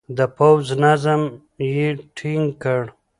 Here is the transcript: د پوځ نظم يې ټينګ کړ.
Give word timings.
د 0.17 0.19
پوځ 0.35 0.65
نظم 0.83 1.21
يې 1.73 1.87
ټينګ 2.17 2.45
کړ. 2.63 2.83